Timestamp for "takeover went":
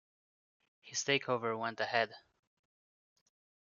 1.03-1.79